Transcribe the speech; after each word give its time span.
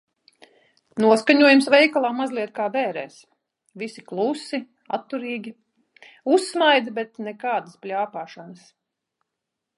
Noskaņojums 1.03 1.67
veikalā 1.73 2.09
mazliet 2.19 2.53
kā 2.59 2.65
bērēs. 2.77 3.19
Visi 3.83 4.05
klusi, 4.13 4.61
atturīgi. 4.99 5.55
Uzsmaida, 6.39 6.97
bet 7.01 7.25
nekādas 7.31 7.81
pļāpāšanas. 7.87 8.67